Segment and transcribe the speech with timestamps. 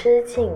[0.00, 0.48] 之境。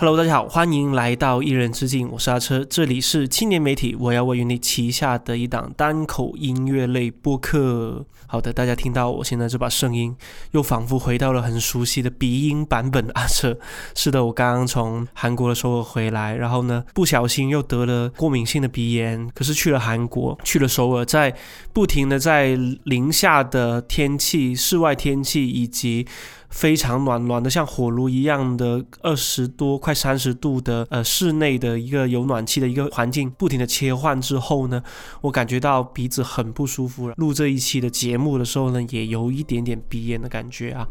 [0.00, 8.06] Hello，大家好，欢迎来到一人之境，我是阿车，这里是青年媒体我要为你旗下的一档单口音乐类播客。
[8.28, 10.14] 好的，大家听到我现在这把声音，
[10.52, 13.58] 又仿佛回到了很熟悉的鼻音版本阿车。
[13.96, 19.28] 是的，我刚刚从韩国的首尔回来，然后呢，不小心又得了过敏性的鼻炎。
[19.34, 21.34] 可是去了韩国，去了首尔，在
[21.72, 26.06] 不停的在零下的天气、室外天气以及
[26.50, 34.82] 非常暖暖的，像火炉一样的二十多快三十度的呃室内的一个有暖气的一个环境，不停的切换之后呢，
[35.20, 37.10] 我感觉到鼻子很不舒服。
[37.16, 40.88] 录这一期的节目的时候呢，也有一点点鼻炎的感觉啊。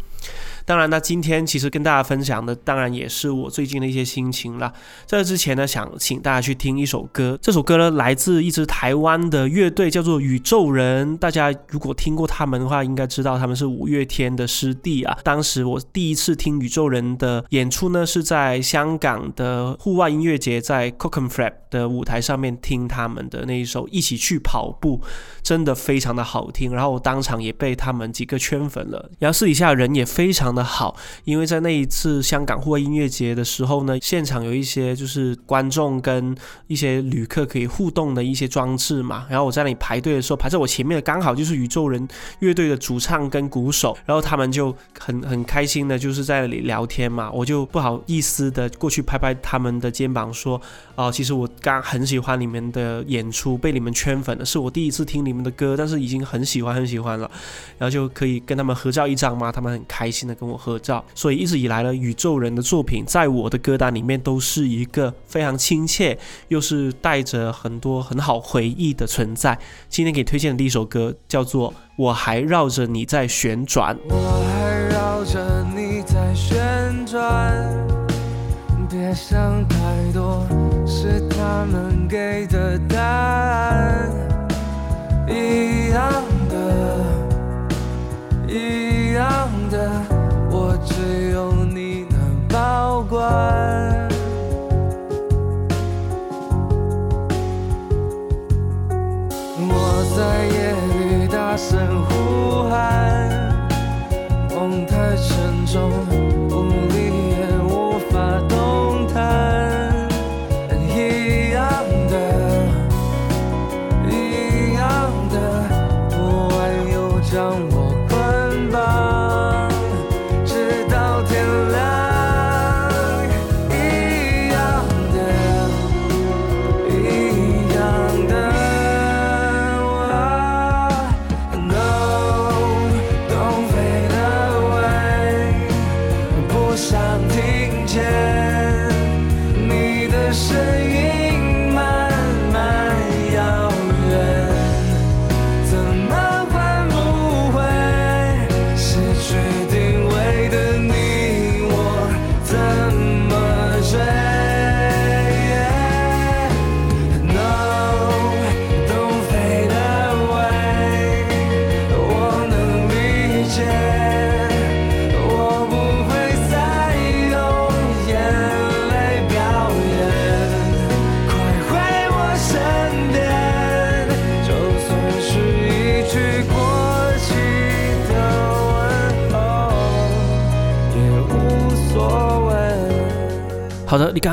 [0.66, 4.74] 当然，那今天其实跟大家分享的，当然也是我最近的一些心情啦。
[5.06, 7.40] 在这之前呢，想请大家去听一首歌。
[7.42, 11.16] 这首歌呢，来自一支台湾的乐队，叫做宇宙人。
[11.18, 15.18] 大家如果听过他们的话，应该知道他们是五月天的师弟啊。
[15.24, 24.98] 当时我第一次听宇宙人的演出呢，是在香港的户外音乐节，在 c o c o n Flap 的舞台上面听他们的那一首《一起去跑步》，
[25.42, 26.74] 真的非常的好听。
[26.74, 29.10] 然后我当场也被他们几个圈粉了。
[29.20, 30.48] 然后私底下人也非常。
[30.58, 39.28] 的好，因为在那一次香港户外音乐节的时候呢，现场有一些就是观众跟一些旅客可以互动的一些装置嘛。
[39.30, 42.08] 然后我在那里排队的时候，排在我前面的刚好就是宇宙人
[42.40, 47.30] 乐队的主唱跟鼓手，然后他们就很很很开心的，就是在那里聊天嘛。
[47.32, 50.60] 我就不好意思的过去拍拍他们的肩膀，说
[50.96, 57.30] ：“哦，其实我刚很喜欢你们的演出，被你们圈粉了，是我第一次听你们的歌，但是已经很喜欢很喜欢了。”
[57.78, 60.48] 然后就可以跟他们合照一张嘛，他们很开心的跟。
[60.48, 66.18] 我合照，所以一直以来呢，宇宙人的作品在我的歌单里面都是一个非常亲切，
[66.48, 69.60] 又是带着很多很好回忆的存在。
[69.90, 73.96] 今天给推荐的第一首歌叫做《我还绕着你在旋转》。
[74.08, 77.52] 我还绕着你在旋转，
[78.88, 79.78] 别想太
[80.14, 80.46] 多，
[80.86, 84.12] 是他们给的答案，
[85.28, 86.14] 一样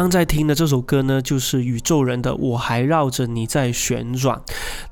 [0.04, 4.36] 刚在听的这首歌呢，就是宇宙人的《我还绕着你在旋转》。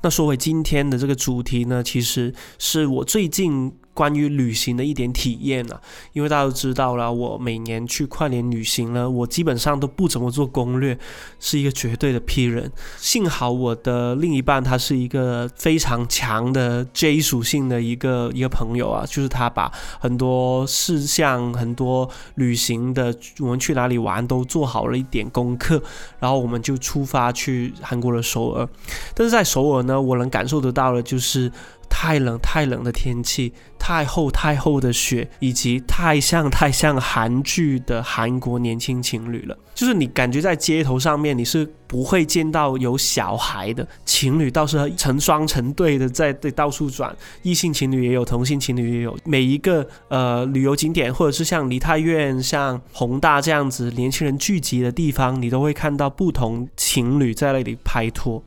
[0.01, 3.71] 那说回今天的这个主题呢，其实是我最近。
[3.93, 5.79] 关于旅行的一点体验啊，
[6.13, 10.97] 因为大家都知道了，我每年去跨年旅行呢，我基本上都不怎么做攻略，
[11.39, 12.71] 是一个绝对的 P 人。
[12.97, 25.81] 幸好我的另一半他是一个非常强的 J 属性的一个一个朋友啊，就是他把很多事项、很多旅行的我们去哪里玩都做好了一点功课，
[26.19, 28.67] 然后我们就出发去韩国的首尔。
[29.13, 31.51] 但是在首尔呢，我能感受得到的就是。
[31.95, 33.53] 太冷太冷的天气，
[33.85, 39.57] 太厚太厚的雪，以及太像太像韩剧的韩国年轻情侣了。
[39.75, 41.69] 就是你感觉在街头上面，你是。
[41.85, 49.15] 不会见到有小孩的情侣，倒是成双成对的在在到处转，异性情侣也有，同性情侣也有。
[49.25, 58.43] 每一个呃旅游景点，或者是像梨泰院、像宏大这样子年轻人聚集的地方，你都会看到不同情侣在那里拍拖。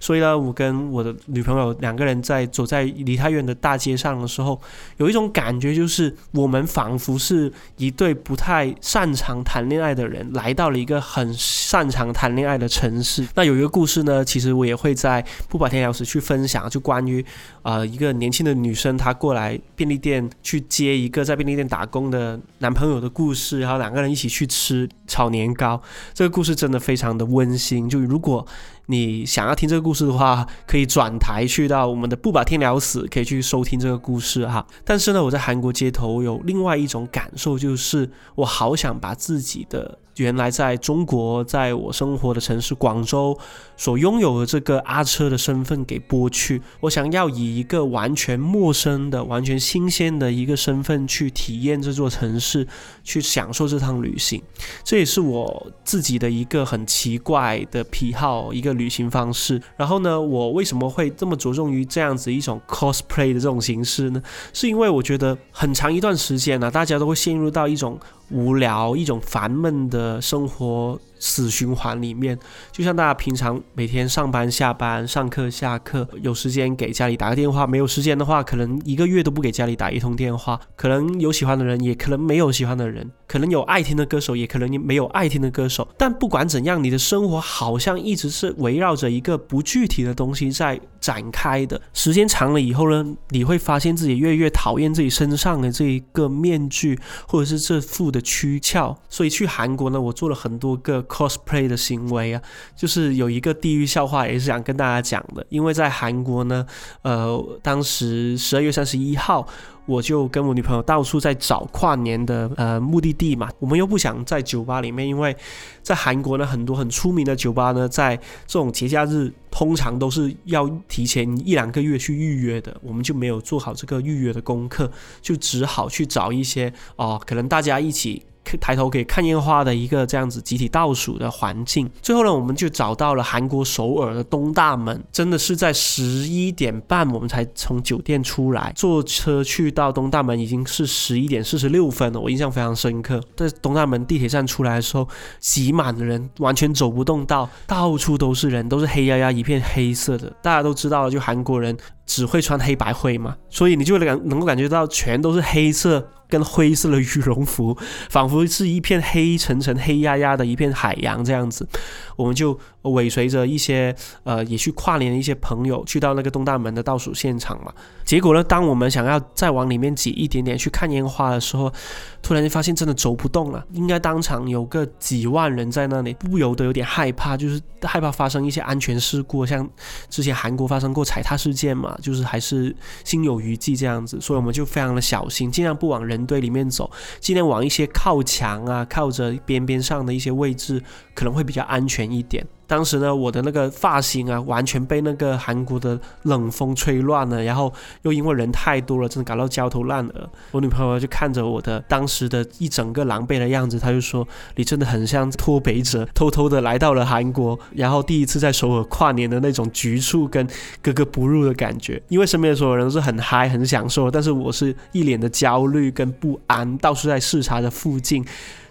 [0.00, 4.58] 所以呢，我跟我的女朋友两个人在走在梨泰院的大街上的时候，
[4.96, 13.26] 有一种感觉，就是我们仿佛是一对不太擅长谈恋爱的人，来到了一个很擅长谈恋爱的城市。
[13.34, 17.24] 那有一个故事呢，其实我也会在不把天聊时去分享，就关于
[17.62, 25.80] 呃一个年轻的女生，她过来便利店去接一个在便利店打工的男朋友的故事，然后两个人一起去吃炒年糕。
[26.14, 27.88] 这个故事真的非常的温馨。
[27.88, 28.46] 就如果
[28.86, 34.66] 你想要听这个故事的话，可以转台去到我们的不把天聊死，可以去收听这个故事哈。
[34.84, 39.98] 但是呢，我在韩国街头有另外一种感受，就是我好想把自己的。
[40.16, 43.36] 原来在中国，在我生活的城市广州，
[43.76, 52.66] 所拥有的这个阿车的身份给剥去，我想要以一个完全陌生的、完全新鲜的一个身份去体验这座城市，
[53.04, 54.42] 去享受这趟旅行。
[54.82, 59.60] 这也是我自己的一个很奇怪的癖好，一个旅行方式。
[59.76, 64.22] 然后呢，我为什么会这么着重于这样子一种 cosplay 的这种形式呢？
[64.52, 67.98] 是因为我觉得很长一段时间呢，大家都会陷入到一种。
[68.30, 70.98] 无聊一种烦闷的生活。
[71.18, 72.38] 死循环里面，
[72.70, 80.60] 就像大家平常每天上班、下班、上课、下课，有时间给家里打个电话，没有时间的话，可能一个月都不给家里打一通电话。
[80.76, 85.88] 可能有喜欢的人，也可能没有喜欢的人；可能有爱听的歌手，也可能没有爱听的歌手。
[85.96, 91.80] 但不管怎样，你的生活好像一直是围绕着一个不具体的东西在展开的。
[91.94, 98.94] 时间长了以后呢，你会发现自己越越讨厌自己身上的这一个面具，或者是这副的躯壳。
[99.08, 101.05] 所以去韩国呢，我做了很多个。
[101.06, 102.42] Cosplay 的行为啊，
[102.76, 105.44] 就是有一个地狱笑话，也是想跟大家讲的。
[105.48, 106.66] 因为在韩国呢，
[107.02, 109.46] 呃，当时十二月三十一号，
[109.86, 113.48] 我就跟我女朋友到处在找跨年的呃目的地嘛。
[113.58, 115.36] 我们又不想在酒吧里面，因为
[115.82, 118.16] 在韩国呢，很多很出名的酒吧呢，在
[118.46, 122.76] 这种节假日通常都是要提前一两个月去预约的。
[122.82, 124.90] 我们就没有做好这个预约的功课，
[125.22, 128.22] 就只好去找一些哦，可能大家一起。
[128.60, 143.20] 抬头可以看烟花的一个这样子集体倒数的环境，最后呢，我们就找到了韩国首尔的东大门，真的是在十一点半我们才从酒店出来，坐车去到东大门已经是十一点四十六分了，我印象非常深刻。
[143.36, 145.08] 在东大门地铁站出来的时候，
[145.40, 150.30] 挤满了人，完全走不动道，到处都是人，都是黑压压一片黑色的。
[150.42, 156.08] 大家都知道，就韩国人只会穿黑白灰嘛，所以你就感能够感觉到全都是黑色。
[156.28, 157.76] 跟灰色的羽绒服，
[158.08, 161.68] 仿佛是一片黑沉沉、黑压压的一片海洋这样子，
[162.16, 163.94] 我们就尾随着一些
[164.24, 167.72] 呃也去跨年的一些朋友，去到那个东大门的倒数现场嘛。
[168.04, 171.72] 结果呢，当我们想要再往里面挤一点点去看烟花的时候，
[172.20, 173.64] 突然间发现真的走不动了。
[173.72, 179.68] 应该当场有个几万人在那里，不由得有点害怕，就是害怕发生一些安全事故，像
[180.10, 182.74] 之前韩国发生过踩踏事件嘛，就是还是
[183.04, 186.16] 心有余悸这样子，所以我们就非常的小心，尽量不往人。
[186.16, 186.90] 人堆里面走，
[187.20, 190.82] 尽量往一些靠墙啊、靠着边边上的一些位置，
[191.14, 192.42] 可能会比较安全一点。
[192.66, 197.72] 当时呢，我的那个发型啊，完全被那个韩国的冷风吹乱了，然后
[198.02, 200.28] 又因为人太多了，真的搞到焦头烂额。
[200.50, 210.46] 我女朋友就看着我的当时的一整个狼狈的样子，她就说：“你真的很像脱北者，偷偷的来到了韩国，然后第一次在首尔跨年的那种局促跟
[210.82, 212.02] 格格不入的感觉。
[212.08, 218.24] 因为身边的所有人都是很嗨、很享受，但是我是一脸的焦虑跟不安，到处在视察着附近。”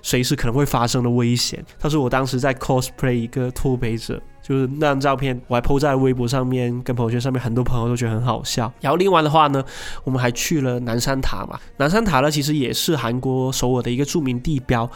[0.06, 1.66] 随时可能会发生的危险。
[1.80, 4.22] 他说我当时在 cosplay 一个脱北者。
[4.48, 8.72] 就是那张照片，我还 po 在微博上面，跟朋友圈上面，很多朋友都觉得很好笑。
[8.80, 9.64] 然后另外的话呢，
[10.04, 11.60] 我们还去了南山塔嘛。
[11.78, 14.88] 南山塔呢，其实也是韩国首尔的一个著名地标，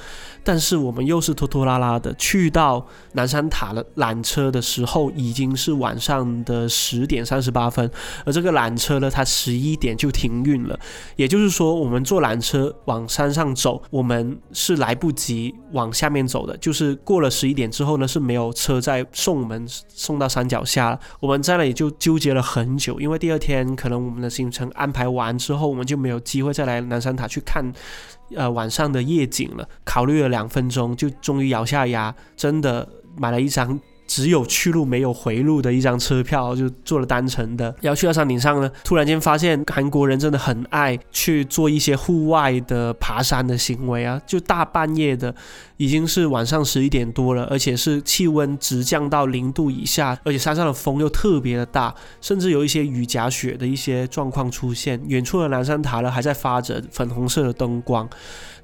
[0.44, 7.90] 但是我们又是拖拖拉拉的去到南山塔的缆车的时候，已经是晚上的十点三十八分，
[8.26, 10.80] 而这个缆车呢，它十一点就停运了。
[11.16, 19.39] 也就是说，我们坐缆车往山上走，我们是来不及往下面走的，就是过了十一点之后呢，是没有车在送。
[19.40, 27.72] 我们送到山脚下了，我们在那里就纠结了很久，因为第二天可能我们的行程安排完之后，我们就没有机会再来南山塔去看，
[28.36, 29.68] 呃，晚上的夜景了。
[29.84, 33.80] 考虑了两分钟，就终于咬下牙，真的买了一张
[34.10, 45.34] 只有去路没有回路的一张车票，就坐了单程的，然后去到山顶上呢，突然间发现韩国人真的很爱去做一些户外的爬山的行为啊，就大半夜的，
[45.78, 58.10] 已经是晚上十一点多了，而且是气温直降到零度以下，而且山上的风又特别的大，甚至有一些雨夹雪的一些状况出现，远处的南山塔呢还在发着粉红色的灯光。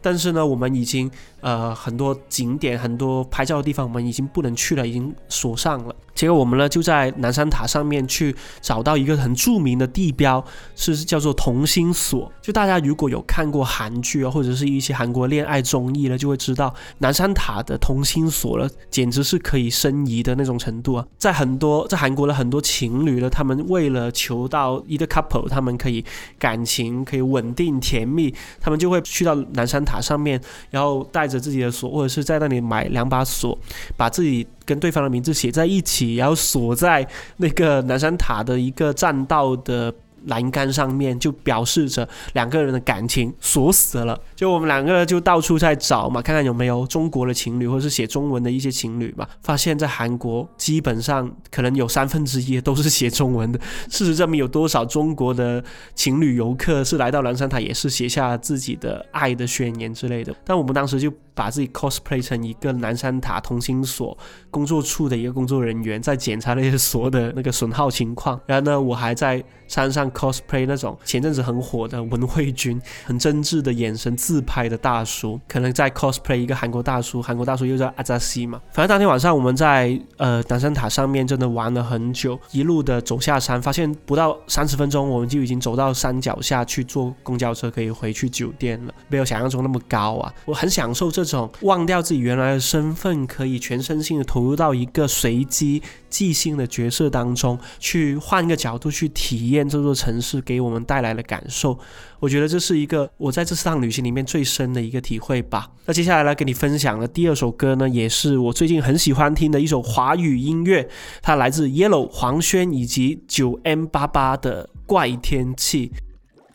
[0.05, 1.09] 但是呢，我们已经
[1.41, 5.95] 呃很多景点、很多拍照的地方，我们已经不能去了，已经锁上了。
[6.13, 10.45] 结果我们呢就在南山塔上面去找到一个很著名的地标，
[10.75, 12.31] 是叫做同心锁。
[12.39, 21.05] 就大家如果有看过韩剧啊，或者是一些韩国恋爱综艺呢，就会知道南山塔的同心锁了，简直是可以申遗的那种程度啊。
[21.17, 26.05] 在很多在韩国的很多情侣呢，他们为了求到一个 couple，他们可以
[26.37, 28.31] 感情可以稳定甜蜜，
[28.61, 33.57] 他们就会去到南山塔上面，然后带着自己的锁，或者是在那里买两把锁，
[33.95, 34.45] 把自己。
[34.65, 39.93] 跟对方的名字写在一起，然后锁在那个南山塔的一个栈道的。
[40.25, 49.27] 栏杆上面就表示着两个人的感情锁死了，就我们两个就到处在找嘛，看看有没有中国的情侣或者是写中文的一些情侣嘛。
[49.41, 53.59] 发现，在韩国基本上可能有三分之一都是写中文的。
[53.89, 55.63] 事实证明，有多少中国的
[55.93, 60.35] 情侣游客是来到南山塔也是写下自己的爱的宣言之类的。
[60.43, 64.17] 但我们当时就把自己 cosplay 成一个南山塔同心锁
[64.49, 68.39] 工作处的一个工作人员，在检查那些锁的那个损耗情况。
[68.45, 70.05] 然后呢，我还在山上。
[70.15, 78.61] cosplay 那种前阵子很火的文慧君， 很真挚的眼神自拍的大叔，可能在 cosplay 一个韩国大叔，韩国大叔又叫阿扎西嘛。
[78.71, 90.33] 反正当天晚上我们在呃南山塔上面真的玩了很久，一路的走下山，发现不到三十分钟我们就已经走到山脚下去坐公交车可以回去酒店了，没有想象中那么高啊。
[90.45, 95.81] 我很享受这种忘掉自己原来的身份，可以全身心的投入到一个随机
[96.15, 100.15] 即兴的角色当中，去换一个角度去体验这座城。
[100.21, 101.77] 市给我们带来的感受，
[102.19, 105.69] 我觉得这是一个我在这趟旅行里面最深的一个体会吧。
[105.85, 110.87] 那接下来来给你分享的第二首歌呢，也是我最近很喜欢听的一首华语音乐，
[111.21, 115.91] 它来自 Yellow 黄轩以及九 M 八八的怪天气。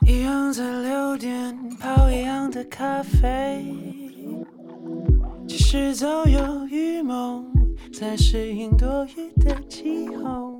[0.08, 3.64] 一样在六点泡一样的咖啡，
[5.46, 7.44] 其实早有预谋，
[7.92, 10.58] 在适应多雨的气候。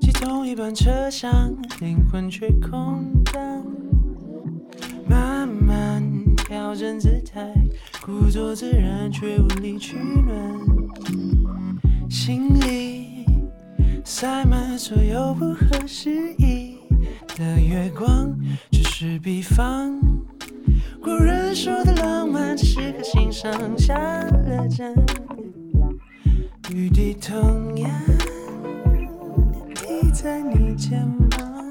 [0.00, 3.64] 挤同一班车厢，灵魂却空荡。
[5.08, 6.02] 慢慢
[6.36, 7.52] 调整姿态，
[8.04, 10.58] 故作自然却无力取暖。
[12.08, 13.26] 心里
[14.04, 16.78] 塞满所有不合时宜
[17.36, 18.34] 的月光，
[18.70, 19.92] 只是比方。
[21.04, 24.90] 古人说的浪漫，只适合欣赏下了站，
[26.70, 27.90] 雨滴同样
[29.74, 30.10] 滴。
[30.14, 31.70] 在你肩膀，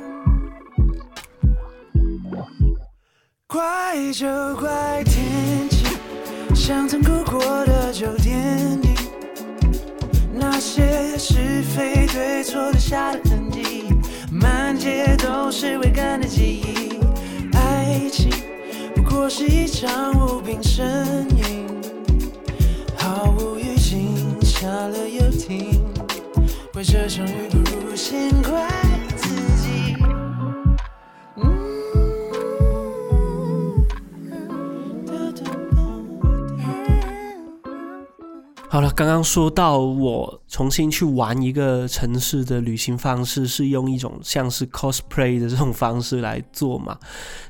[3.47, 5.97] 怪就怪天气，
[6.53, 8.37] 像曾哭过的旧电
[8.83, 8.95] 影，
[10.31, 13.85] 那些是非对错留下的痕迹，
[14.31, 16.83] 满街都是未干的记忆。
[19.13, 20.83] 不过是一场无病呻
[21.37, 21.67] 吟，
[22.97, 25.79] 毫无预警，下了又停，
[26.73, 27.95] 怪这场雨不如。
[27.95, 28.67] 先怪
[29.15, 29.52] 自己
[38.73, 46.97] 好了，刚刚说到我重新去玩一个城市的旅行方式，是用一种像是 cosplay 的这种方式来做嘛？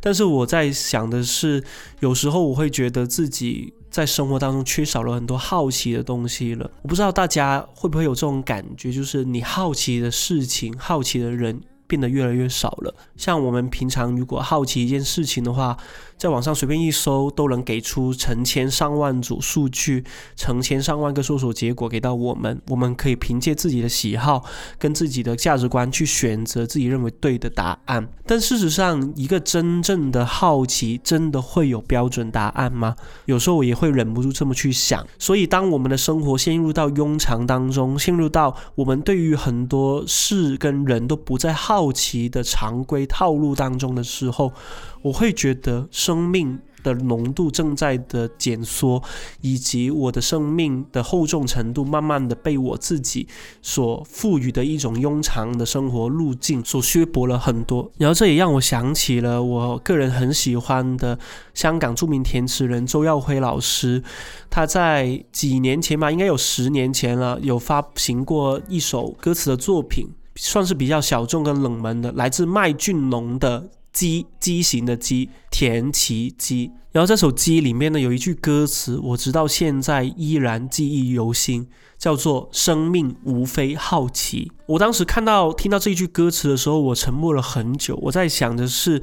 [0.01, 1.63] 但是我在想的是，
[2.01, 3.74] 有时候我会觉得自己。
[3.89, 12.94] 在生活当中缺少了很多好奇的东西了，我不知道大家会不会有这种感觉，就是你好奇的事情、好奇的人变得越来越少了。
[13.15, 15.77] 像我们平常如果好奇一件事情的话，
[16.24, 20.06] 在网上随便一搜，都能给出成千上万组数据，
[20.38, 22.62] 成千上万个搜索结果给到我们。
[22.70, 24.42] 我们可以凭借自己的喜好
[24.80, 28.08] 跟自己的价值观去选择自己认为对的答案。
[28.25, 32.96] 但事实上，一个真正的好奇，真的会有标准答案吗？
[33.25, 35.06] 有时候我也会忍不住这么去想。
[35.20, 44.53] 所以，当我们的生活陷入到庸常当中，陷入到我们对于很多事跟人都不再好奇的常规套路当中的时候，
[45.03, 49.01] 我会觉得生命的浓度正在的减缩，
[49.39, 53.25] 以及我的生命的厚重程度慢慢的被我自己
[53.62, 57.89] 所赋予的一种庸常的生活路径所削薄了很多。
[57.98, 61.17] 然后这也让我想起了我个人很喜欢的
[61.53, 64.03] 香港著名填词人周耀辉老师，
[64.50, 73.69] 他在几年前吧，应该有十年前了，有发行过一首歌词的作品，算是比较小众跟冷门的，来自麦浚龙的。
[73.93, 76.71] 鸡畸形的鸡，田崎鸡。
[76.91, 84.51] 然后这首鸡里面呢有一句歌词，我直到现在依然记忆犹新，叫做“生命无非好奇”。
[84.67, 87.97] 我当时看到听到这一句歌词的时候，我沉默了很久。
[88.01, 89.01] 我在想的是。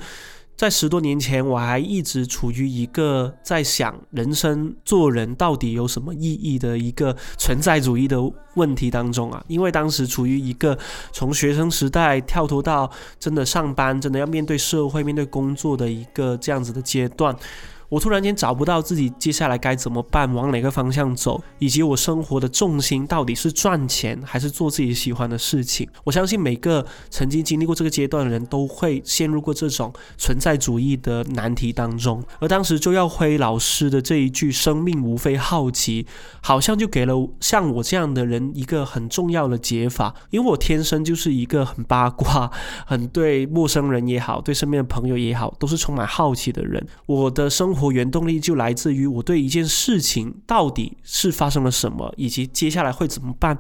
[0.61, 8.19] 在十多年前，我还一直处于一个在想人生做人到底有什么意义的一个存在主义的
[8.57, 10.79] 问题当中啊，因为当时处于一个
[11.13, 17.35] 从学生时代跳脱到真的上班，真的要面对社会、面对工作的一个这样子的阶段。
[17.91, 25.89] 我突然间找不到自己接下来该怎么办，往哪个方向走，以及我生活的重心到底是赚钱还是做自己喜欢的事情。
[26.05, 32.23] 我相信每个曾经经历过这个阶段的人都会陷入过这种存在主义的难题当中。
[32.39, 36.07] 而当时周耀辉老师的这一句“生命无非好奇”，
[36.41, 40.15] 好像就给了像我这样的人一个很重要的解法。
[40.31, 42.49] 因为我天生就是一个很八卦、
[42.87, 46.87] 很对陌生人也好，对身边的朋友也好，都是充满好奇的人。
[47.07, 47.80] 我的生活。
[47.81, 53.59] 活原动力就来自于我对一件事情到底是发生了什么，以及接下来会怎么办。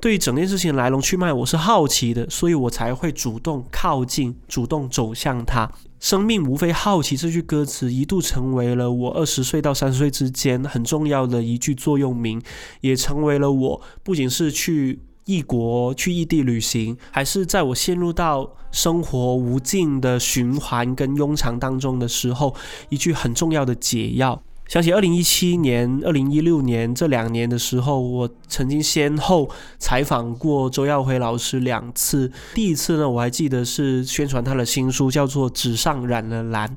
[0.00, 5.70] 对于整件事情来龙去脉，我是好奇的，所以我才会主动靠近，主动走向它。
[6.00, 12.42] 生命无非好奇这句歌词一度成为了我二十岁到三十岁之间很重要的一句座右铭，
[12.80, 15.00] 也成为了我不仅是去。
[15.30, 22.52] 异国去异地旅行，还是在我陷入到生活无尽的循环跟庸常当中的时候，
[22.88, 24.42] 一句很重要的解药。
[24.70, 29.50] 想起二零一七年、二零一六年这两年的时候，我曾经先后
[29.80, 32.30] 采访过周耀辉老师两次。
[32.54, 36.68] 第一次呢，我还记得是宣传他的新书，叫做《纸上染了蓝》。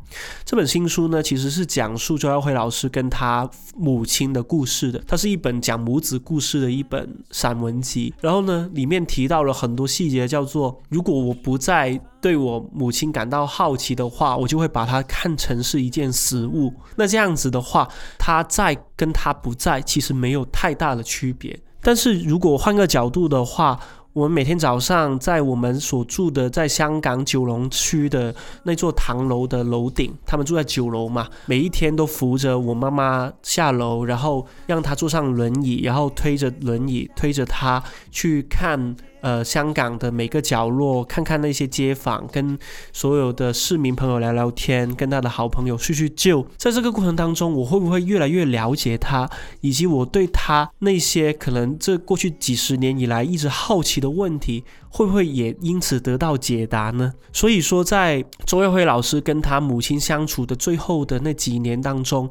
[0.43, 3.47] 这本新书呢，其实是讲述周耀辉老师跟他
[3.77, 4.99] 母亲的故事的。
[5.07, 8.11] 它是一本讲母子故事的一本散文集。
[8.21, 12.01] 然后呢，里面提到了很多细节，叫做如果我不在。
[12.23, 16.73] 对我母亲感到好奇的话，我就会把它看成是一件死物。
[16.95, 17.85] 那这样子的话，
[18.17, 21.59] 他在跟他不在其实没有太大的区别。
[21.81, 23.77] 但是如果换个角度的话，
[24.13, 38.95] 我们每天早上在我们所住的在香港九龙区的那座唐楼的楼顶，他们住在九楼嘛，每一天都扶着我妈妈下楼，然后让她坐上轮椅，然后推着轮椅推着她去看。
[39.23, 42.59] 呃，香港的每个角落，看看那些街坊，跟
[42.91, 46.45] 所有的市民朋友聊聊天，跟他的好朋友叙叙旧。
[46.57, 49.29] 在这个过程当中，我会不会越来越了解他，
[49.61, 57.13] 以及我对他那些可能这过去几十年以来一直好奇的问题，会不会也因此得到解答呢？
[57.31, 62.29] 所以说，在周耀辉老师跟他母亲相处的最后的那几年当中，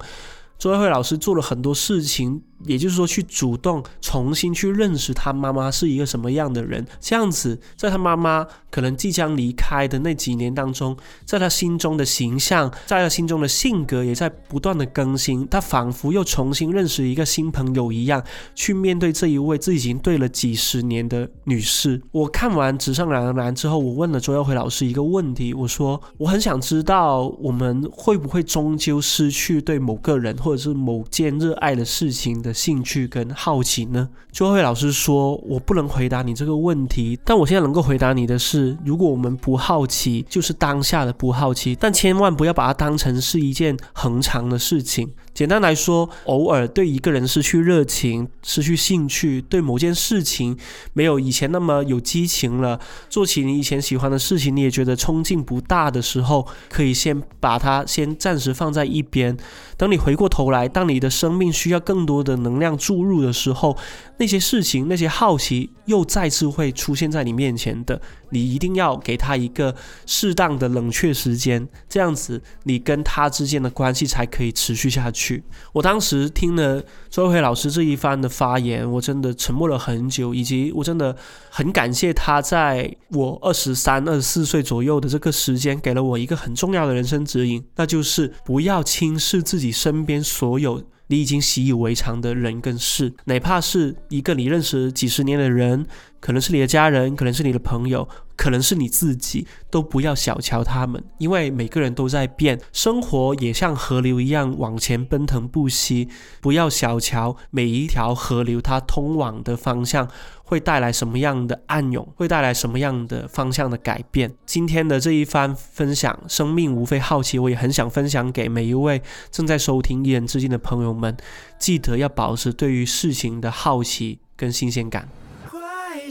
[0.58, 2.42] 周耀辉老师做了很多事情。
[2.64, 15.46] 也就是说，去主动重新去认识他妈妈是一个什么样的人，这样子，在他妈妈可能即将离开的那几年当中，在他心中的形象，在他心中的性格也在不断的更新。
[15.48, 18.22] 他仿佛又重新认识一个新朋友一样，
[18.54, 22.00] 去面对这一位自己已经对了几十年的女士。
[22.12, 32.51] 我看完《纸上染了蓝》之后，我问了周耀辉老师一个问题，我说：我很想知道，我们会不会终究失去对某个人或者是某件热爱的事情的？
[32.52, 34.08] 兴趣跟好奇呢？
[34.30, 50.56] 周慧老师说：“我不能回答你这个问题，但我现在能够回答你的是，如果我们不好奇，就是当下的不好奇，但千万不要把它当成是一件恒常的事情。”简单来说，偶尔对一个人失去热情、失去兴趣，对某件事情
[50.92, 59.36] 没有以前那么有激情了，做起你以前喜欢的事情，你也觉得冲劲不大的时候，可以先把它先暂时放在一边。
[59.78, 63.76] 等你回过头来，当你的生命需要更多的能量注入的时候，
[64.18, 68.00] 那些事情、那些好奇又再次会出现在你面前的。
[68.34, 69.74] 你一定要给他一个
[70.06, 75.21] 适当的冷却时间，这样子你跟他之间的关系才可以持续下去。
[75.22, 81.14] 去我当时听了周慧老师这一番的发言，我真的沉默了很久，以及我真的
[81.50, 90.82] 很感谢他在我二十三、二十四岁左右的这个时间，给了我一个很重要的人生指引，那就是不要轻视自己身边所有。
[91.08, 95.84] 你已经习以为常的人跟事，哪怕是一个你认识几十年的人，
[96.22, 106.08] 可能是你的家人，可能是你的朋友，可能是你自己，都不要小瞧他们，因为每个人都在变，生活也像河流一样往前奔腾不息。
[106.40, 110.08] 不要小瞧每一条河流，它通往的方向
[110.44, 114.32] 会带来什么样的暗涌，会带来什么样的方向的改变。
[114.46, 121.16] 今天的这一番分享，生命无非好奇，我也很想分享给每一位正在收听《一人之境》的朋友们，
[121.58, 125.08] 记得要保持对于事情的好奇跟新鲜感。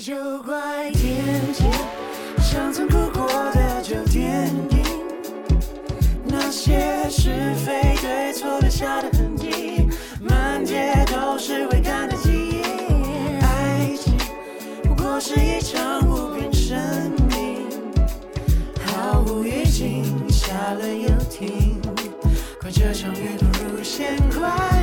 [0.03, 1.63] 就怪天气，
[2.41, 4.83] 像曾哭过的旧电影，
[6.25, 7.29] 那些是
[7.63, 9.87] 非对错留下的痕迹，
[10.19, 12.63] 满街都是未干的记忆。
[13.41, 14.17] 爱情
[14.85, 16.79] 不过是一场无边生
[17.29, 17.67] 命，
[18.83, 21.79] 毫无预警，下了又停，
[22.59, 24.80] 怪这场雨突如现，怪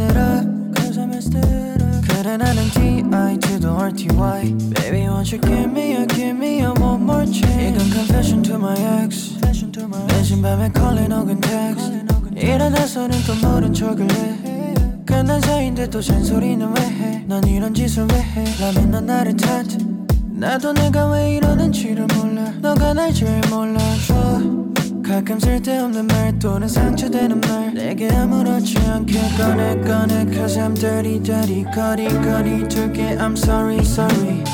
[0.00, 3.38] it up Cause I messed it up 그래 나는 D.I.
[3.38, 4.54] to the R.T.Y.
[4.74, 8.54] Baby won't you give me a give me a one more chance 이건 confession to
[8.56, 9.38] my ex
[10.08, 11.92] 내진 밤에 calling 혹은 text
[12.36, 17.24] 일어나서는 또 모른 척을 해 끝난 사이인데 또 잔소리는 왜 해?
[17.26, 18.44] 넌 이런 짓을 왜 해?
[18.60, 19.66] 라면 넌 나를 탓
[20.30, 24.49] 나도 내가 왜 이러는지를 몰라 너가 날 제일 몰라줘
[25.10, 31.64] 가끔 쓸데없는 말 또는 상처되는 말 내게 아무렇지 않게 꺼내 꺼내 Cause I'm dirty dirty
[31.74, 34.44] 거리 거리 둘게 I'm sorry sorry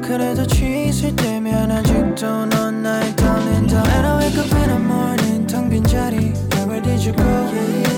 [0.00, 5.46] 그래도 취있을 때면 아직도 넌 나의 darling darling When I wake up in the morning
[5.46, 6.32] 텅빈 자리
[6.66, 7.91] Where did you go yeah, yeah.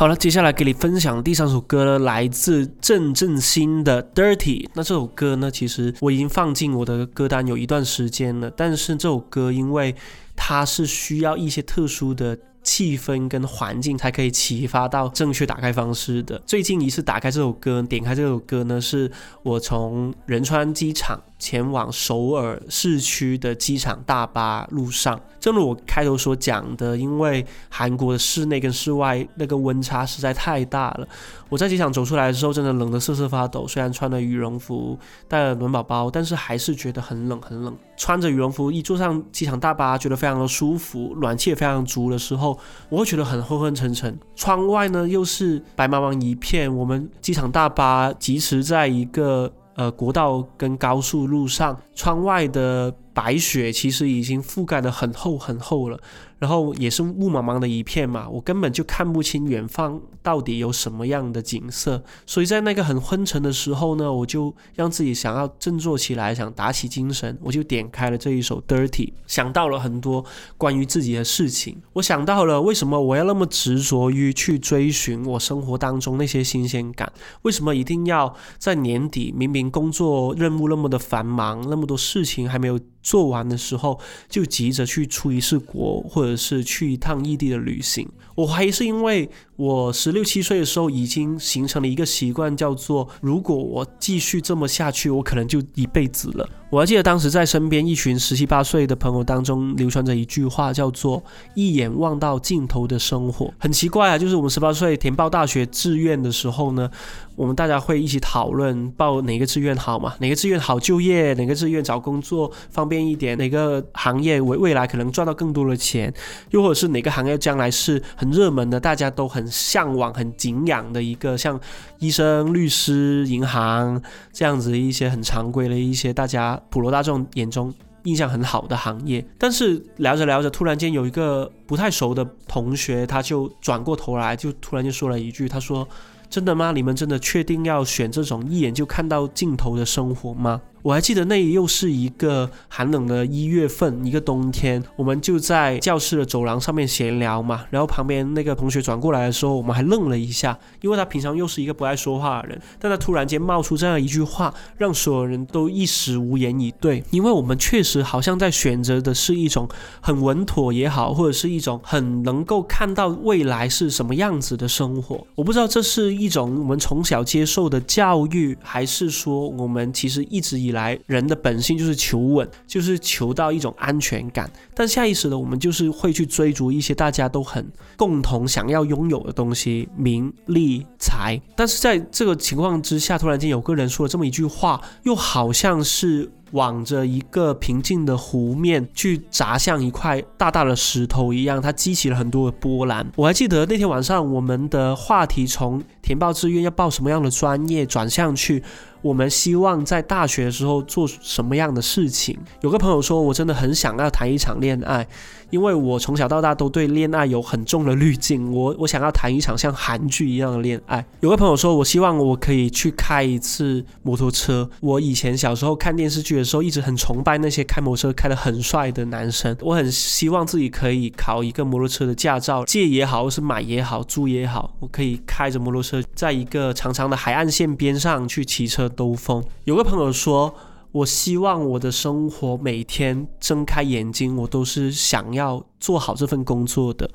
[0.00, 4.64] 好了，接下来给你分享第三首歌呢，来自郑正兴的《Dirty》。
[4.72, 9.94] 那这首歌呢，其实我已经放进我的歌单有一段时间了，但是这首歌因为
[10.34, 12.34] 它是需要一些特殊的。
[12.62, 16.38] 气氛跟环境才可以启发到正确打开方式的。
[16.44, 19.10] 最近一次打开这首歌，点开这首歌呢，是
[19.42, 25.20] 我从仁川机场前往首尔市区的机场大巴路上。
[25.40, 31.08] 正如我开头所讲的，因为韩国的室内跟室外那个温差实在太大了。
[31.48, 33.66] 我在机场走出来的时候，真的冷得瑟瑟发抖。
[33.66, 37.74] 虽然穿了羽绒服，带了暖宝宝，但是还是觉得很冷很冷。
[37.96, 42.58] 穿着羽绒服一坐上机场大巴，觉得非常的舒服，暖气也非常足的时候，
[42.90, 44.16] 我会觉得很昏昏沉沉。
[44.36, 49.50] 窗外呢又是白茫茫一片，我们机场大巴疾驰在一个
[49.80, 52.94] 呃国道跟高速路上，窗外的。
[53.22, 56.00] 白雪其实已经覆盖的很厚很厚了，
[56.38, 62.02] 然后也是雾茫茫的一片嘛，我根本就看不清远方到底有什么样的景色。
[62.24, 68.88] 所以在那个很昏沉的时候呢，我就让自己想要振作起来，想打起精神，我就点开了这一首《Dirty》，
[69.26, 70.24] 想到了很多
[70.56, 71.76] 关于自己的事情。
[71.92, 77.12] 我想到了为什么我要那么执着于去追寻我生活当中那些新鲜感？
[77.42, 79.30] 为什么一定要在年底？
[79.36, 82.80] 明明工作任务那么的繁忙，那么多事情还没有。
[83.10, 88.08] 做完的时候就急着去出一次国，或者是去一趟异地的旅行。
[88.36, 89.28] 我怀疑是因为
[89.60, 96.48] 我十六七岁的时候已经形成了一个习惯，叫做如果我继续这么下去，我可能就一辈子了。
[96.70, 101.22] 我还记得当时在身边一群十七八岁的朋友当中流传着一句话，叫做
[101.54, 103.52] “一眼望到尽头的生活”。
[103.58, 106.90] 很奇怪啊，就是我们十八岁填报大学志愿的时候呢。
[107.36, 110.14] 我们大家会一起讨论报哪个志愿好嘛？
[110.18, 111.32] 哪个志愿好就业？
[111.34, 113.38] 哪个志愿找工作方便一点？
[113.38, 116.12] 哪个行业未未来可能赚到更多的钱？
[116.50, 121.60] 又或者是哪个行业将来是很热门的，大家都很向往、很敬仰的一个，像
[121.98, 124.00] 医生、律师、银行
[124.32, 127.74] 这样子一些很常规的一些大家普罗大众眼中。
[128.04, 129.22] 印象很好的行业。
[129.36, 135.86] 但是聊着聊着，突然间有一个不太熟的同学，他就转过头来，就突然就说了一句：“他说，
[136.30, 136.72] 真的吗？
[136.72, 147.64] 你们真的确定要选这种一眼就看到尽头的生活吗？”我还记得那又是一个寒冷的一月份，一个冬天，我们就在教室的走廊上面闲聊嘛。
[147.70, 157.02] 然后旁边那个同学转过来的时候，我们还愣了一下，因为他平常又是一个不爱说话的人，但他突然间冒出这样一句话，让所有人都一时无言以对。
[157.10, 159.68] 因为我们确实好像在选择的是一种
[160.00, 165.26] 很稳妥也好，或者是一种很能够看到未来是什么样子的生活。
[165.34, 174.50] 我不知道这是一种我们从小接受的教育，还是说我们其实一直以来人的本性就是求稳，就是求到一种安全感。
[174.74, 181.40] 但下意识的我们就是会去追逐一些大家都很共同想要拥有的东西，名利财。
[181.56, 186.30] 但是在这个情况之下，突然间有个人说了这么一句话，又好像是。
[186.52, 193.08] 往着一个平静的湖面去砸向一块大大的石头一样，它激起了很多的波澜。
[193.14, 198.62] 我还记得那天晚上，我们的话题从填报志愿要报什么样的专业，转向去
[199.02, 202.38] 我们希望在大学的时候做什么样的事情。
[202.60, 205.06] 有个朋友说，我真的很想要谈一场恋爱。
[205.50, 211.04] 因为我从小到大都对恋爱有很重的滤镜，我我想要谈一场像韩剧一样的恋爱。
[211.18, 214.70] 有个朋友说，我希望我可以去开一次摩托车。
[214.78, 219.56] 我以前小时候看电视剧的时候，一直很崇拜那些开摩托车开得很帅的男生。
[219.62, 229.42] 我很希望自己可以考一个摩托车的驾照，借也好，或是买也好，租也好，我可以开着摩托车，在一个长长的海岸线边上去骑车兜风。
[229.64, 230.54] 有个朋友说。
[230.92, 237.08] 我希望我的生活每天睁开眼睛，我都是想要做好这份工作的，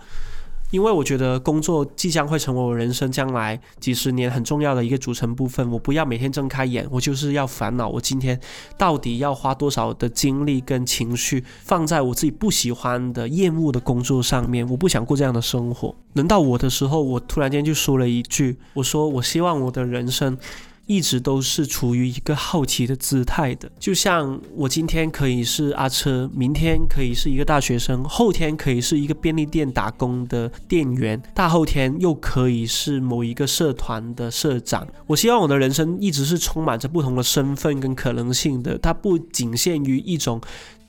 [0.75, 5.71] 因为我觉得工作即将会成为我人生将来几十年很重要的一个组成部分。
[5.71, 8.37] 我不要每天睁开眼，我就是要烦恼，我今天
[8.77, 14.69] 到底要花多少的精力跟情绪放在我自己不喜欢的、厌恶的工作上面？
[14.69, 15.95] 我不想过这样的生活。
[16.15, 20.37] 轮到我的时候，我突然间就说了一句：“我说我希望我的人生。”
[20.85, 34.87] 一直都是处于一个好奇的姿态的，就像我今天可以是阿车，明天可以是一个大学生，后天可以是一个便利店打工的店员，大后天又可以是某一个社团的社长。
[35.07, 40.39] 我希望我的人生一直是充满着不同的身份跟可能性的，它不仅限于一种。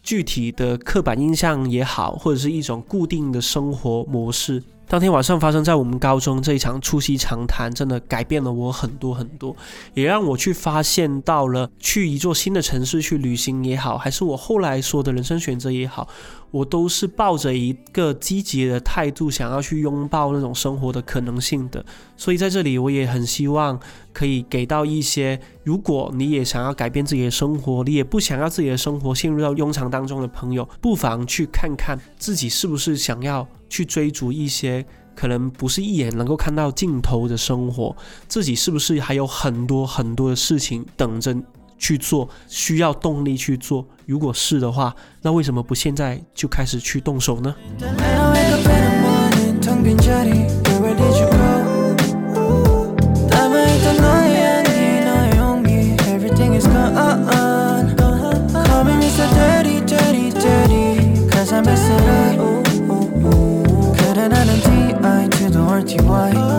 [0.03, 4.63] 具体的刻板印象也好，或者是一种固定的生活模式。
[4.89, 9.55] 当天晚上发生在我们高中这一场促膝长谈，真的改变了我很多很多，
[9.95, 16.07] 也让我去发现到了去一座新的城市去旅行也好，还是我后来说的人生选择也好。
[16.53, 21.85] 我都是抱着一个积极的态度，想要去拥抱那种生活的可能性的。
[22.17, 23.79] 所以在这里，我也很希望
[24.13, 33.47] 可以给到一些，如果你也想要改变自己的生活，你也不想要自己的生活陷入到庸常当中的朋友，不妨去看看自己是不是想要
[33.77, 37.95] 去追逐一些可能不是一眼能够看到尽头的生活，
[38.27, 41.37] 自己是不是还有很多很多的事情等着。
[41.79, 47.55] 去做需要动力去做，如果是的话，那为什么不现在就开始去动手呢
[65.77, 66.56] Why?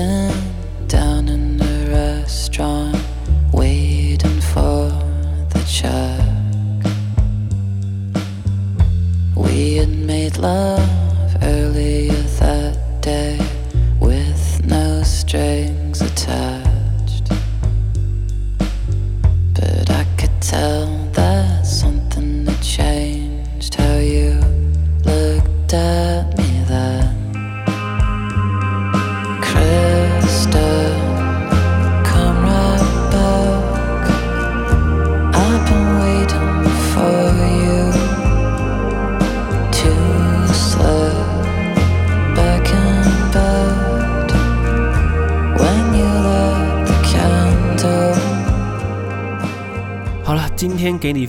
[0.00, 0.39] attention.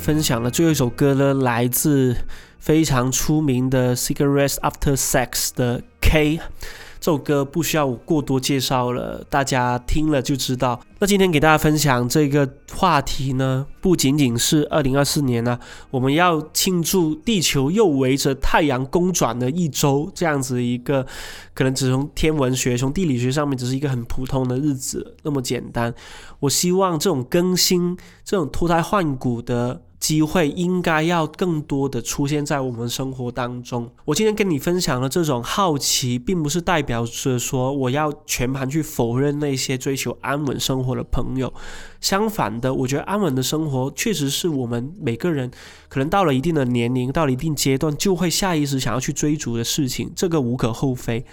[0.01, 2.15] 分享的最后一首歌呢，来自
[2.57, 6.39] 非常出名的《Cigarettes After Sex》的 K。
[6.99, 10.79] 这首歌不需要我过多介绍了，大家听了就知道。
[10.97, 15.59] 那今天给大家分享这个话题呢，不仅仅是二零二四年呢、
[15.91, 21.05] 我们要庆祝地球又围着太阳公转了一周，这样子一个
[21.53, 25.93] 可能只从天文学、从地理学上面只是一个很普通的日子那么简单。
[26.39, 33.89] 我希望这种更新、这种脱胎换骨的机会，应该要更多的出现在我们生活当中。
[34.03, 41.53] 我今天跟你分享的这种好奇，并不是代表着说我要全盘去否认那些追求安稳生活的朋友。
[42.01, 45.49] 相反的，我觉得安稳的生活确实是我们每个人
[45.87, 51.23] 可能到了一定的年龄，到了一定阶段，就会下意识想要去追逐的事情，这个无可厚非。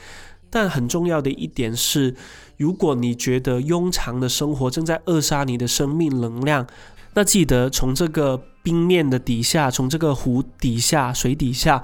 [0.51, 2.15] 但很重要的一点是，
[2.59, 6.67] 如果你觉得庸常的生活正在扼杀你的生命能量，
[7.15, 11.83] 那记得从这个冰面的底下，从这个湖底下、水底下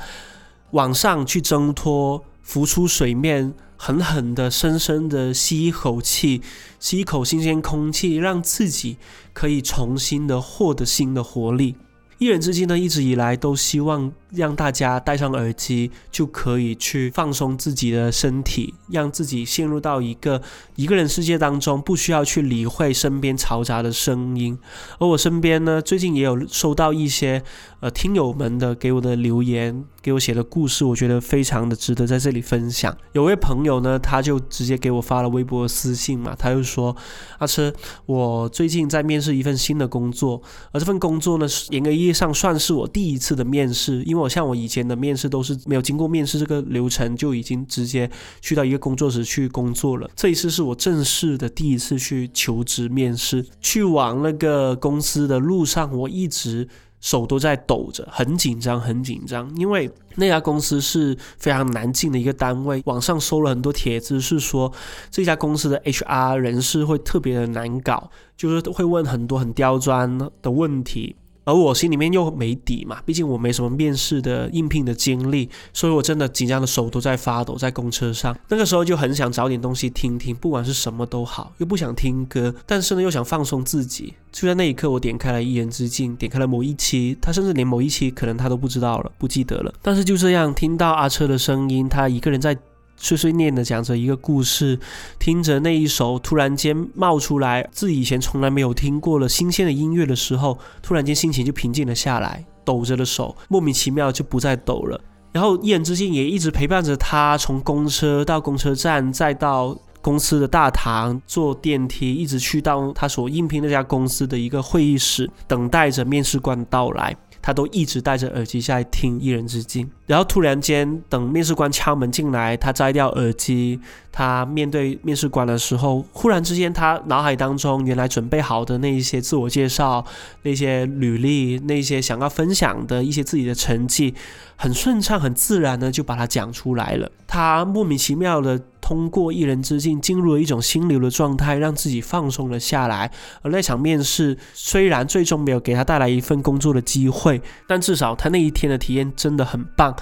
[0.72, 6.42] 往上去挣脱，浮出水面，狠狠的、深深的吸一口气，
[6.78, 8.98] 吸一口新鲜空气，让自己
[9.32, 11.74] 可以重新的获得新的活力。
[12.18, 20.40] 一人之境呢，一直以来都希望让大家戴上耳机就可以去放松自己的身体，让自己陷入到一个
[20.76, 24.58] 一个人世界当中，不需要去理会身边嘈杂的声音。
[24.98, 27.42] 而我身边呢，最近也有收到一些
[27.80, 32.96] 呃听友们的给我的留言，给我写的故事，我觉得非常的值得在这里分享。
[33.12, 36.94] 有位朋友呢，他就直接给我发了微博私信嘛，他就说
[37.38, 37.72] ：“阿车，
[38.06, 40.40] 我最近在面试一份新的工作，
[40.72, 48.10] 而这份工作呢，严格意义上算是我第一次的面试，因为我像我以前的面试都是没有经过面试这个流程就已经直接
[48.40, 50.10] 去到一个工作室去工作了。
[50.16, 56.68] 这一次是我正式的第一次去求职面试，去往那个公司的路上，我一直。
[57.00, 62.80] 手都在抖着，很紧张，很紧张，因为那家公司是非常难进的一个单位。
[62.86, 64.72] 网上搜了很多帖子，是说
[65.10, 71.14] 这家公司的 HR 人事会特别的难搞，就是会问很多很刁钻的问题。
[71.44, 78.36] 而我心里面又没底嘛，毕竟我没什么面试的应聘的经历，所以我真的紧张的手都在发抖，在公车上。
[78.48, 84.14] 那个时候就很想找点东西听听，不管是什么都好，又不想听歌，但是呢又想放松自己。
[84.32, 89.72] 就在那一刻，我点开了《一人之境》，点开了某一期，他甚至连某一期可能他都不知道了，不记得了。
[89.80, 92.56] 但是就这样听到阿车的声音，他一个人在。
[93.04, 94.80] 碎碎念的讲着一个故事，
[95.18, 104.98] 听着那一首突然间冒出来自己以前从来没有听过的新鲜的音乐的时候，突然间心情就平静了下来，抖着的手莫名其妙就不再抖了。
[105.32, 117.14] 然后一人之境也一直陪伴着他，从公车到公车站，再到公司的大堂，坐电梯，一直去到他所应聘那家公司的一个会议室，等待着面试官到来。
[117.44, 123.78] 他都一直戴着耳机在听《一人之境》，然后突然间，等面试官敲门进来，他摘掉耳机，
[124.16, 130.04] 他面对面试官的时候，忽然之间，他脑海当中原来准备好的那一些自我介绍、
[130.42, 134.14] 那些履历、那些想要分享的一些自己的成绩，
[134.54, 137.10] 很顺畅、很自然的就把它讲出来了。
[137.26, 138.60] 他莫名其妙的。
[138.84, 143.10] 通过一人之境进入了一种心流的状态，让自己放松了下来。
[143.40, 149.96] 而那场面试虽然最终没有给他带来一份工作的机会，但至少他那一天的体验真的很棒。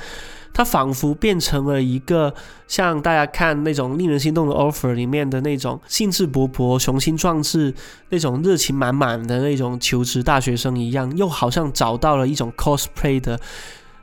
[0.53, 2.33] 他仿佛变成了一个
[2.69, 7.75] 像大家看那种令人心动的 offer 里面的那种兴致勃勃、雄心壮志、
[8.11, 13.41] 那种热情满满的那种求职大学生一样，又好像找到了一种 cosplay 的。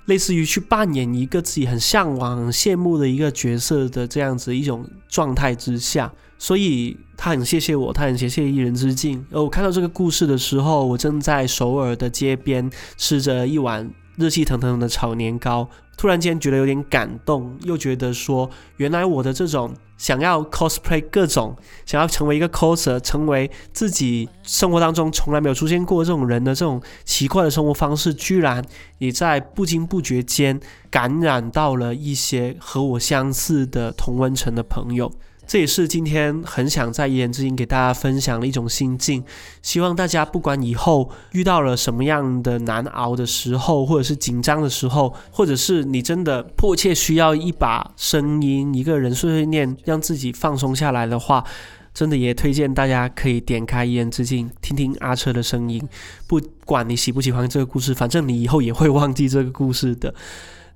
[0.06, 9.24] 类似于去扮演一个自己很向往、很羡慕的一个角色的这样子一种状态之下，所以他很谢谢我，他很谢谢一人之境。
[9.30, 13.88] 而我看到这个故事的时候，我正在首尔的街边吃着一碗
[14.20, 21.56] 热气腾腾的炒年糕，突然间觉得有点感动，又觉得说，原来我的这种想要 cosplay 各种，
[21.86, 28.62] 想要成为一个 coser，成为自己生活当中从来没有出现过这种人的这种奇怪的生活方式，居然
[28.98, 30.60] 也在不经不觉间
[30.92, 35.10] 感染到了一些和我相似的同温层的朋友。
[35.50, 39.24] 这也是今天很想在一言之音给大家分享的一种心境，
[39.64, 51.44] 希望大家不管以后遇到了什么样的难熬的时候，或者是紧张的时候，或者是你真的迫切需要一把声音，一个人碎碎念，让自己放松下来的话，
[51.96, 55.82] 真的也推荐大家可以点开一言之境，听听阿车的声音。
[56.28, 60.14] 不管你喜不喜欢这个故事，反正你以后也会忘记这个故事的，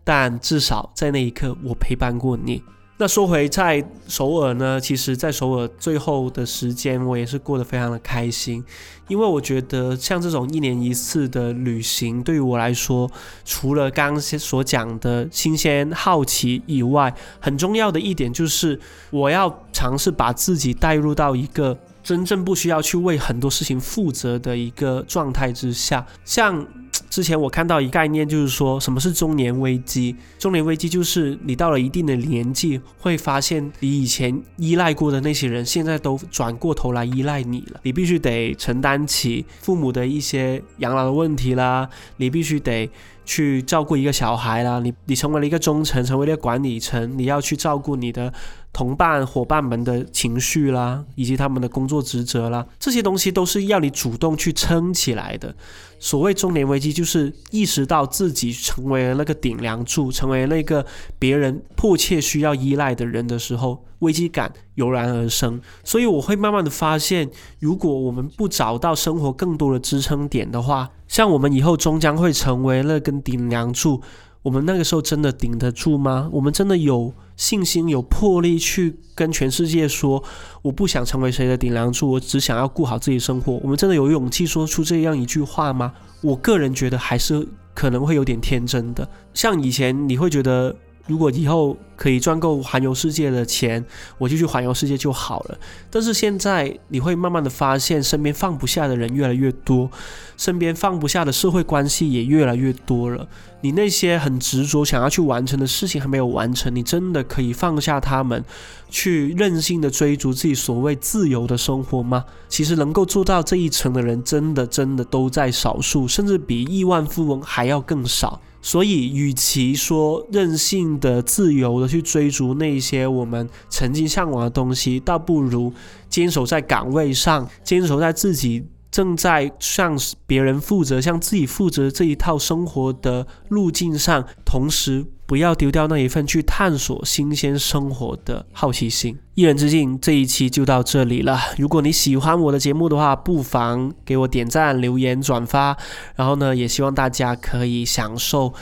[0.04, 2.64] 但至少在那一刻，我陪伴过你。
[2.98, 8.64] 那说回在首尔呢，其实，在首尔最后的时间，我也是过得非常的开心，
[9.08, 13.12] 因为我觉得像这种一年一次的旅行，对于我来说，
[13.44, 18.80] 除了刚刚所讲的新鲜好奇以外，很重要的一点就是
[19.10, 26.66] 我要尝试把自己带入到一个真正不需要去为很多事情负责的一个状态之下，像。
[27.14, 30.16] 之前我看到一概念，就是说什么是中年危机？
[30.40, 37.80] 中年危机就是你到了一定的年纪，会发现你以前依赖过的那些人，现在都转过头来依赖你了。
[37.84, 41.88] 你必须得承担起父母的一些养老的问题啦，
[42.18, 42.90] 你必须得
[43.26, 48.34] 去照顾一个小孩啦，你你成为了一个中层，成为了一个管理层，你要去照顾你的。
[48.74, 55.54] 同伴伙伴们的情绪啦，以及他们的工作职责啦，这些东西都是要你主动去撑起来的。
[56.00, 60.84] 所谓中年危机，就是意识到自己成为了那个顶梁柱，成为那个
[61.20, 65.60] 别人迫切需要依赖的人的时候，危机感油然而生。
[65.84, 67.30] 所以我会慢慢的发现，
[67.60, 74.02] 如果我们不找到生活更多的支撑点的话，像我们以后终将会成为那根顶梁柱。
[74.44, 76.30] 我们那个时候真的顶得住吗？
[76.32, 80.24] 我们真的有信心、有魄力去跟全世界说，
[80.62, 83.60] 我不想成为谁的顶梁柱，我只想要顾好自己生活。
[83.62, 85.92] 我们真的有勇气说出这样一句话吗？
[86.22, 89.06] 我个人觉得还是可能会有点天真的。
[89.34, 90.74] 像以前你会觉得。
[91.06, 93.84] 如果以后可以赚够环游世界的钱，
[94.18, 95.58] 我就去环游世界就好了。
[95.92, 99.90] 但是现在你会慢慢的发现，身边放不下的人越来越多，
[100.38, 103.28] 身边放不下的社会关系也越来越多了。
[103.62, 108.44] 你那些很执着想要去完成的事情还没有完成，你真的可以放下他们，
[108.90, 112.24] 去任性的追逐自己所谓自由的生活吗？
[112.48, 118.42] 其实能够做到这一层的人，真的真的都在少数，甚至比亿万富翁还要更少。
[118.64, 125.72] 所以，与其说任性的、自由的去追逐那些我们曾经向往的东西，倒不如
[126.10, 128.66] 坚守在岗位上，坚守在自己。
[128.90, 129.98] 正在向
[130.28, 135.04] 别人负责、向自己负责这一套生活的路径上，同时
[135.34, 139.18] 不要丢掉那一份去探索新鲜生活的好奇心。
[139.34, 141.40] 一人之境这一期就到这里了。
[141.58, 145.76] 如果你喜欢我的节目的话，不妨给我点赞、留言、转发。
[146.16, 148.54] 然后呢，也希望大家可以享受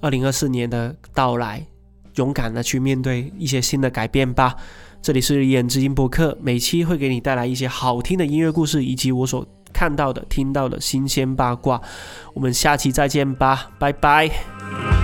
[0.00, 1.66] 二零二四年的到来，
[2.14, 4.54] 勇敢的去面对一些新的改变吧。
[5.02, 9.44] 这里是一人之音播客，每期会给你带来一些好听的音乐故事，以及我所。
[9.72, 11.80] 看到的、听到的新鲜八卦，
[12.34, 14.99] 我们下期再见吧，拜拜。